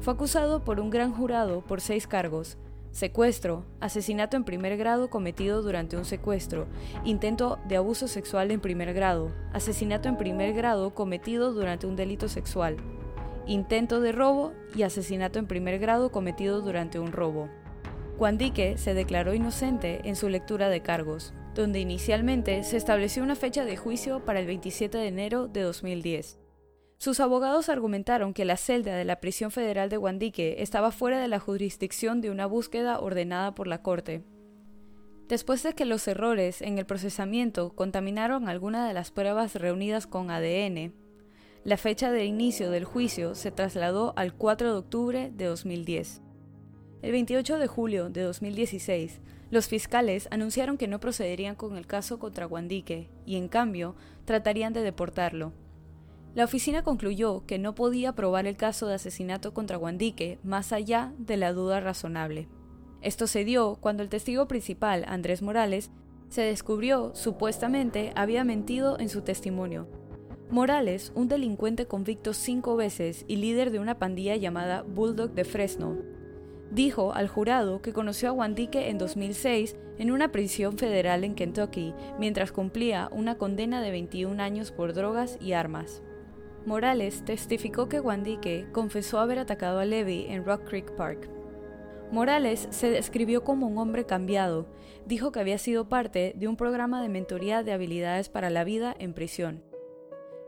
Fue 0.00 0.12
acusado 0.12 0.64
por 0.64 0.80
un 0.80 0.90
gran 0.90 1.12
jurado 1.12 1.60
por 1.60 1.80
seis 1.80 2.08
cargos, 2.08 2.58
secuestro, 2.90 3.64
asesinato 3.78 4.36
en 4.36 4.42
primer 4.42 4.76
grado 4.76 5.08
cometido 5.08 5.62
durante 5.62 5.96
un 5.96 6.04
secuestro, 6.04 6.66
intento 7.04 7.60
de 7.68 7.76
abuso 7.76 8.08
sexual 8.08 8.50
en 8.50 8.58
primer 8.58 8.92
grado, 8.92 9.30
asesinato 9.52 10.08
en 10.08 10.16
primer 10.16 10.52
grado 10.52 10.96
cometido 10.96 11.52
durante 11.52 11.86
un 11.86 11.94
delito 11.94 12.28
sexual, 12.28 12.78
intento 13.46 14.00
de 14.00 14.10
robo 14.10 14.52
y 14.74 14.82
asesinato 14.82 15.38
en 15.38 15.46
primer 15.46 15.78
grado 15.78 16.10
cometido 16.10 16.60
durante 16.60 16.98
un 16.98 17.12
robo. 17.12 17.48
Guandique 18.18 18.78
se 18.78 18.94
declaró 18.94 19.32
inocente 19.32 20.00
en 20.08 20.16
su 20.16 20.28
lectura 20.28 20.70
de 20.70 20.80
cargos, 20.82 21.32
donde 21.56 21.80
inicialmente 21.80 22.62
se 22.64 22.76
estableció 22.76 23.22
una 23.22 23.34
fecha 23.34 23.64
de 23.64 23.76
juicio 23.76 24.24
para 24.24 24.40
el 24.40 24.46
27 24.46 24.98
de 24.98 25.08
enero 25.08 25.48
de 25.48 25.62
2010. 25.62 26.38
Sus 26.98 27.18
abogados 27.18 27.68
argumentaron 27.68 28.34
que 28.34 28.44
la 28.44 28.56
celda 28.56 28.94
de 28.94 29.04
la 29.04 29.20
prisión 29.20 29.50
federal 29.50 29.88
de 29.88 29.96
Guandique 29.96 30.56
estaba 30.58 30.92
fuera 30.92 31.20
de 31.20 31.28
la 31.28 31.40
jurisdicción 31.40 32.20
de 32.20 32.30
una 32.30 32.46
búsqueda 32.46 33.00
ordenada 33.00 33.54
por 33.54 33.66
la 33.68 33.82
Corte. 33.82 34.22
Después 35.28 35.62
de 35.62 35.72
que 35.72 35.86
los 35.86 36.06
errores 36.06 36.62
en 36.62 36.78
el 36.78 36.86
procesamiento 36.86 37.74
contaminaron 37.74 38.48
algunas 38.48 38.86
de 38.86 38.94
las 38.94 39.10
pruebas 39.10 39.54
reunidas 39.54 40.06
con 40.06 40.30
ADN, 40.30 40.92
la 41.64 41.76
fecha 41.76 42.12
de 42.12 42.24
inicio 42.26 42.70
del 42.70 42.84
juicio 42.84 43.34
se 43.34 43.50
trasladó 43.50 44.12
al 44.16 44.34
4 44.34 44.72
de 44.72 44.78
octubre 44.78 45.30
de 45.34 45.46
2010. 45.46 46.22
El 47.02 47.12
28 47.12 47.58
de 47.58 47.66
julio 47.66 48.08
de 48.08 48.22
2016, 48.22 49.20
los 49.50 49.68
fiscales 49.68 50.28
anunciaron 50.30 50.76
que 50.76 50.88
no 50.88 50.98
procederían 50.98 51.54
con 51.54 51.76
el 51.76 51.86
caso 51.86 52.18
contra 52.18 52.46
Guandique 52.46 53.08
y, 53.24 53.36
en 53.36 53.48
cambio, 53.48 53.94
tratarían 54.24 54.72
de 54.72 54.82
deportarlo. 54.82 55.52
La 56.34 56.44
oficina 56.44 56.82
concluyó 56.82 57.46
que 57.46 57.58
no 57.58 57.74
podía 57.74 58.12
probar 58.12 58.46
el 58.46 58.56
caso 58.56 58.86
de 58.88 58.94
asesinato 58.94 59.54
contra 59.54 59.76
Guandique 59.76 60.38
más 60.42 60.72
allá 60.72 61.14
de 61.18 61.36
la 61.36 61.52
duda 61.52 61.80
razonable. 61.80 62.48
Esto 63.00 63.26
se 63.26 63.44
dio 63.44 63.76
cuando 63.80 64.02
el 64.02 64.08
testigo 64.08 64.48
principal, 64.48 65.04
Andrés 65.06 65.42
Morales, 65.42 65.90
se 66.28 66.42
descubrió 66.42 67.12
supuestamente 67.14 68.12
había 68.16 68.42
mentido 68.42 68.98
en 68.98 69.08
su 69.08 69.22
testimonio. 69.22 69.86
Morales, 70.50 71.12
un 71.14 71.28
delincuente 71.28 71.86
convicto 71.86 72.34
cinco 72.34 72.76
veces 72.76 73.24
y 73.28 73.36
líder 73.36 73.70
de 73.70 73.78
una 73.78 73.98
pandilla 73.98 74.36
llamada 74.36 74.82
Bulldog 74.82 75.32
de 75.32 75.44
Fresno, 75.44 75.96
dijo 76.76 77.14
al 77.14 77.26
jurado 77.26 77.80
que 77.80 77.94
conoció 77.94 78.28
a 78.28 78.32
Guandique 78.32 78.90
en 78.90 78.98
2006 78.98 79.76
en 79.96 80.10
una 80.10 80.30
prisión 80.30 80.76
federal 80.76 81.24
en 81.24 81.34
Kentucky 81.34 81.94
mientras 82.18 82.52
cumplía 82.52 83.08
una 83.12 83.38
condena 83.38 83.80
de 83.80 83.90
21 83.90 84.42
años 84.42 84.72
por 84.72 84.92
drogas 84.92 85.38
y 85.40 85.54
armas. 85.54 86.02
Morales 86.66 87.24
testificó 87.24 87.88
que 87.88 87.98
Guandique 87.98 88.66
confesó 88.72 89.20
haber 89.20 89.38
atacado 89.38 89.78
a 89.78 89.86
Levy 89.86 90.26
en 90.28 90.44
Rock 90.44 90.68
Creek 90.68 90.94
Park. 90.96 91.30
Morales 92.12 92.68
se 92.70 92.90
describió 92.90 93.42
como 93.42 93.66
un 93.66 93.78
hombre 93.78 94.04
cambiado, 94.04 94.66
dijo 95.06 95.32
que 95.32 95.40
había 95.40 95.56
sido 95.56 95.88
parte 95.88 96.34
de 96.36 96.46
un 96.46 96.56
programa 96.56 97.00
de 97.00 97.08
mentoría 97.08 97.62
de 97.62 97.72
habilidades 97.72 98.28
para 98.28 98.50
la 98.50 98.64
vida 98.64 98.94
en 98.98 99.14
prisión. 99.14 99.62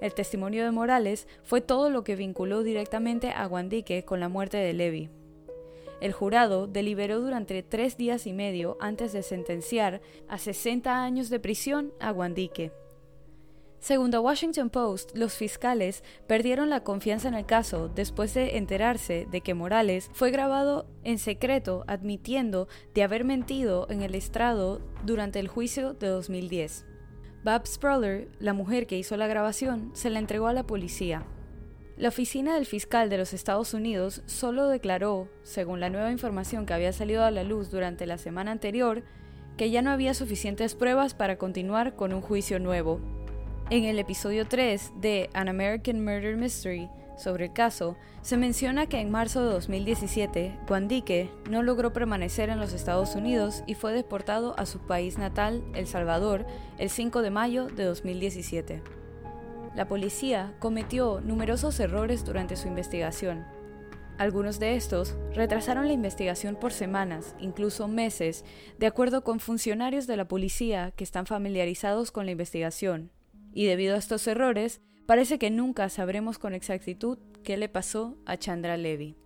El 0.03 0.13
testimonio 0.13 0.63
de 0.63 0.73
Morales 0.73 1.27
fue 1.43 1.63
todo 1.63 1.89
lo 1.89 2.05
que 2.05 2.17
vinculó 2.17 2.63
directamente 2.63 3.31
a 3.31 3.47
Guandique 3.47 4.05
con 4.05 4.21
la 4.21 4.29
muerte 4.29 4.59
de 4.59 4.75
Levy. 4.75 5.09
El 6.01 6.13
jurado 6.13 6.67
deliberó 6.67 7.21
durante 7.21 7.63
tres 7.63 7.97
días 7.97 8.27
y 8.27 8.33
medio 8.33 8.77
antes 8.81 9.13
de 9.13 9.23
sentenciar 9.23 10.01
a 10.29 10.39
60 10.39 11.03
años 11.03 11.29
de 11.31 11.41
prisión 11.41 11.93
a 12.01 12.11
Guandique. 12.13 12.73
Según 13.81 14.11
The 14.11 14.19
Washington 14.19 14.71
Post, 14.71 15.17
los 15.17 15.35
fiscales 15.35 16.03
perdieron 16.27 16.69
la 16.69 16.83
confianza 16.83 17.29
en 17.29 17.35
el 17.35 17.47
caso 17.47 17.89
después 17.89 18.35
de 18.35 18.57
enterarse 18.57 19.29
de 19.31 19.41
que 19.41 19.55
Morales 19.55 20.11
fue 20.13 20.33
grabado 20.33 20.87
en 21.05 21.19
secreto 21.19 21.85
admitiendo 21.87 22.67
de 22.95 23.05
haber 23.05 23.25
mentido 23.25 23.87
en 23.89 24.03
el 24.03 24.17
estrado 24.17 24.81
durante 25.05 25.39
el 25.39 25.47
juicio 25.47 25.95
de 25.95 26.09
2010. 26.09 26.87
Bob 27.45 27.67
Sproller, 27.67 28.29
la 28.41 28.53
mujer 28.53 28.89
que 28.89 28.99
hizo 28.99 29.17
la 29.17 29.29
grabación, 29.29 29.91
se 29.95 30.11
la 30.11 30.19
entregó 30.19 30.49
a 30.49 30.53
la 30.53 30.67
policía. 30.67 31.25
La 31.99 32.11
oficina 32.11 32.55
del 32.55 32.65
fiscal 32.65 33.11
de 33.11 33.19
los 33.19 33.33
Estados 33.33 33.75
Unidos 33.75 34.23
solo 34.27 34.69
declaró, 34.69 35.29
según 35.43 35.81
la 35.81 35.91
nueva 35.91 36.13
información 36.13 36.65
que 36.65 36.73
había 36.73 36.93
salido 36.93 37.25
a 37.25 37.33
la 37.33 37.43
luz 37.43 37.73
durante 37.73 38.07
la 38.07 38.19
semana 38.19 38.53
anterior, 38.53 39.03
que 39.57 39.71
ya 39.71 39.83
no 39.83 39.91
había 39.91 40.15
suficientes 40.15 40.77
pruebas 40.77 41.15
para 41.15 41.39
continuar 41.39 41.97
con 41.97 42.15
un 42.15 42.21
juicio 42.21 42.61
nuevo. 42.61 43.01
En 43.69 43.83
el 43.83 43.99
episodio 43.99 44.47
3 44.47 44.93
de 45.01 45.29
An 45.35 45.49
American 45.49 46.05
Murder 46.05 46.37
Mystery 46.37 46.89
sobre 47.17 47.47
el 47.47 47.53
caso, 47.53 47.97
se 48.23 48.37
menciona 48.37 48.87
que 48.87 49.01
en 49.01 49.11
marzo 49.11 49.45
de 49.45 49.53
2017, 49.53 50.57
Guandique 50.69 51.29
no 51.51 51.65
logró 51.65 51.93
permanecer 51.93 52.49
en 52.49 52.61
los 52.61 52.75
Estados 52.75 53.17
Unidos 53.17 53.65
y 53.67 53.75
fue 53.75 53.93
deportado 53.93 54.57
a 54.57 54.67
su 54.67 54.79
país 54.79 55.19
natal, 55.19 55.65
El 55.75 55.89
Salvador, 55.89 56.47
el 56.79 56.91
5 56.91 57.23
de 57.23 57.31
mayo 57.31 57.67
de 57.67 57.83
2017. 57.83 58.83
La 59.79 59.87
policía 59.87 60.57
cometió 60.59 61.21
numerosos 61.21 61.79
errores 61.79 62.25
durante 62.25 62.57
su 62.57 62.67
investigación. 62.67 63.47
Algunos 64.19 64.59
de 64.59 64.75
estos 64.75 65.17
retrasaron 65.33 65.87
la 65.87 65.93
investigación 65.93 66.57
por 66.57 66.73
semanas, 66.73 67.37
incluso 67.39 67.87
meses, 67.87 68.45
de 68.81 68.89
acuerdo 68.89 69.23
con 69.23 69.39
funcionarios 69.39 70.09
de 70.09 70.17
la 70.17 70.27
policía 70.27 70.91
que 70.97 71.05
están 71.05 71.27
familiarizados 71.27 72.11
con 72.11 72.27
la 72.27 72.33
investigación, 72.33 73.13
y 73.53 73.67
debido 73.67 73.95
a 73.95 73.99
estos 73.99 74.27
errores, 74.27 74.81
parece 75.07 75.39
que 75.39 75.49
nunca 75.49 75.89
sabremos 75.91 76.41
con 76.41 76.55
exactitud 76.55 77.21
qué 77.45 77.57
le 77.57 77.69
pasó 77.69 78.17
a 78.27 78.37
Chandra 78.37 78.77
Levy. 78.77 79.17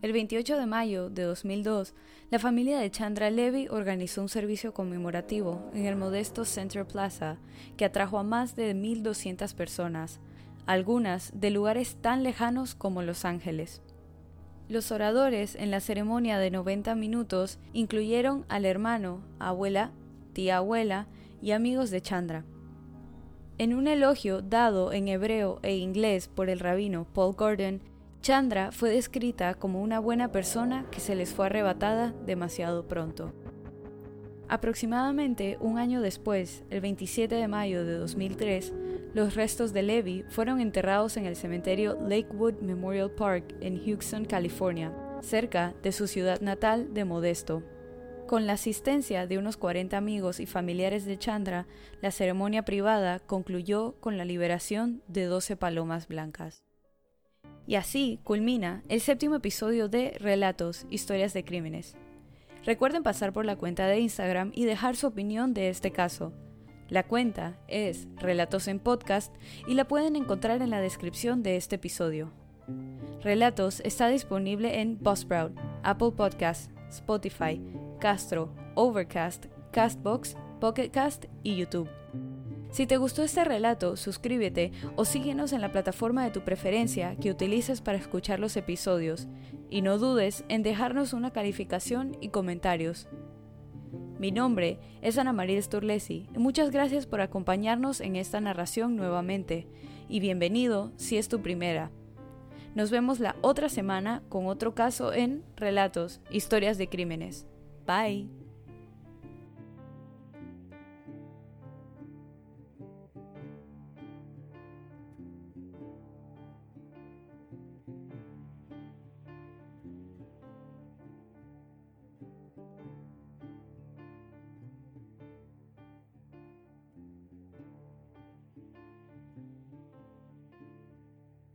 El 0.00 0.12
28 0.12 0.56
de 0.56 0.66
mayo 0.66 1.10
de 1.10 1.24
2002, 1.24 1.92
la 2.30 2.38
familia 2.38 2.78
de 2.78 2.88
Chandra 2.88 3.30
Levy 3.30 3.66
organizó 3.66 4.22
un 4.22 4.28
servicio 4.28 4.72
conmemorativo 4.72 5.68
en 5.74 5.86
el 5.86 5.96
modesto 5.96 6.44
Center 6.44 6.86
Plaza 6.86 7.38
que 7.76 7.84
atrajo 7.84 8.16
a 8.20 8.22
más 8.22 8.54
de 8.54 8.76
1.200 8.76 9.52
personas, 9.56 10.20
algunas 10.66 11.32
de 11.34 11.50
lugares 11.50 11.96
tan 12.00 12.22
lejanos 12.22 12.76
como 12.76 13.02
Los 13.02 13.24
Ángeles. 13.24 13.82
Los 14.68 14.92
oradores 14.92 15.56
en 15.56 15.72
la 15.72 15.80
ceremonia 15.80 16.38
de 16.38 16.52
90 16.52 16.94
minutos 16.94 17.58
incluyeron 17.72 18.44
al 18.48 18.66
hermano, 18.66 19.24
abuela, 19.40 19.90
tía 20.32 20.58
abuela 20.58 21.08
y 21.42 21.50
amigos 21.50 21.90
de 21.90 22.02
Chandra. 22.02 22.44
En 23.56 23.74
un 23.74 23.88
elogio 23.88 24.42
dado 24.42 24.92
en 24.92 25.08
hebreo 25.08 25.58
e 25.64 25.76
inglés 25.76 26.28
por 26.28 26.50
el 26.50 26.60
rabino 26.60 27.04
Paul 27.12 27.34
Gordon, 27.34 27.82
Chandra 28.28 28.72
fue 28.72 28.90
descrita 28.90 29.54
como 29.54 29.80
una 29.80 30.00
buena 30.00 30.30
persona 30.30 30.84
que 30.90 31.00
se 31.00 31.14
les 31.14 31.32
fue 31.32 31.46
arrebatada 31.46 32.12
demasiado 32.26 32.86
pronto. 32.86 33.32
Aproximadamente 34.48 35.56
un 35.60 35.78
año 35.78 36.02
después, 36.02 36.62
el 36.68 36.82
27 36.82 37.34
de 37.34 37.48
mayo 37.48 37.86
de 37.86 37.94
2003, 37.94 38.74
los 39.14 39.34
restos 39.34 39.72
de 39.72 39.82
Levy 39.82 40.26
fueron 40.28 40.60
enterrados 40.60 41.16
en 41.16 41.24
el 41.24 41.36
cementerio 41.36 41.96
Lakewood 42.06 42.60
Memorial 42.60 43.10
Park 43.10 43.54
en 43.62 43.82
Houston, 43.82 44.26
California, 44.26 44.92
cerca 45.22 45.72
de 45.82 45.92
su 45.92 46.06
ciudad 46.06 46.38
natal 46.42 46.92
de 46.92 47.06
Modesto. 47.06 47.62
Con 48.26 48.46
la 48.46 48.52
asistencia 48.52 49.26
de 49.26 49.38
unos 49.38 49.56
40 49.56 49.96
amigos 49.96 50.38
y 50.38 50.44
familiares 50.44 51.06
de 51.06 51.18
Chandra, 51.18 51.66
la 52.02 52.10
ceremonia 52.10 52.62
privada 52.66 53.20
concluyó 53.20 53.94
con 54.00 54.18
la 54.18 54.26
liberación 54.26 55.02
de 55.08 55.24
12 55.24 55.56
palomas 55.56 56.08
blancas. 56.08 56.67
Y 57.68 57.74
así 57.74 58.18
culmina 58.24 58.82
el 58.88 59.02
séptimo 59.02 59.34
episodio 59.34 59.90
de 59.90 60.16
Relatos, 60.18 60.86
Historias 60.88 61.34
de 61.34 61.44
Crímenes. 61.44 61.96
Recuerden 62.64 63.02
pasar 63.02 63.34
por 63.34 63.44
la 63.44 63.56
cuenta 63.56 63.86
de 63.86 64.00
Instagram 64.00 64.52
y 64.54 64.64
dejar 64.64 64.96
su 64.96 65.06
opinión 65.06 65.52
de 65.52 65.68
este 65.68 65.92
caso. 65.92 66.32
La 66.88 67.02
cuenta 67.02 67.58
es 67.68 68.08
Relatos 68.16 68.68
en 68.68 68.80
Podcast 68.80 69.34
y 69.66 69.74
la 69.74 69.86
pueden 69.86 70.16
encontrar 70.16 70.62
en 70.62 70.70
la 70.70 70.80
descripción 70.80 71.42
de 71.42 71.56
este 71.56 71.76
episodio. 71.76 72.32
Relatos 73.22 73.80
está 73.80 74.08
disponible 74.08 74.80
en 74.80 74.98
Buzzsprout, 74.98 75.52
Apple 75.82 76.12
Podcasts, 76.16 76.70
Spotify, 76.88 77.60
Castro, 78.00 78.50
Overcast, 78.76 79.44
Castbox, 79.72 80.38
Pocketcast 80.58 81.26
y 81.42 81.56
YouTube. 81.56 81.97
Si 82.70 82.86
te 82.86 82.98
gustó 82.98 83.22
este 83.22 83.44
relato, 83.44 83.96
suscríbete 83.96 84.72
o 84.96 85.04
síguenos 85.04 85.52
en 85.52 85.60
la 85.60 85.72
plataforma 85.72 86.24
de 86.24 86.30
tu 86.30 86.42
preferencia 86.42 87.16
que 87.16 87.30
utilices 87.30 87.80
para 87.80 87.98
escuchar 87.98 88.40
los 88.40 88.56
episodios 88.56 89.26
y 89.70 89.82
no 89.82 89.98
dudes 89.98 90.44
en 90.48 90.62
dejarnos 90.62 91.12
una 91.12 91.32
calificación 91.32 92.16
y 92.20 92.28
comentarios. 92.28 93.08
Mi 94.18 94.32
nombre 94.32 94.78
es 95.00 95.16
Ana 95.16 95.32
María 95.32 95.62
Sturlesi 95.62 96.28
y 96.34 96.38
muchas 96.38 96.70
gracias 96.70 97.06
por 97.06 97.20
acompañarnos 97.20 98.00
en 98.00 98.16
esta 98.16 98.40
narración 98.40 98.96
nuevamente 98.96 99.66
y 100.08 100.20
bienvenido 100.20 100.92
si 100.96 101.16
es 101.16 101.28
tu 101.28 101.40
primera. 101.40 101.90
Nos 102.74 102.90
vemos 102.90 103.18
la 103.18 103.36
otra 103.40 103.68
semana 103.68 104.22
con 104.28 104.46
otro 104.46 104.74
caso 104.74 105.12
en 105.12 105.42
Relatos, 105.56 106.20
Historias 106.30 106.78
de 106.78 106.88
Crímenes. 106.88 107.46
Bye. 107.86 108.37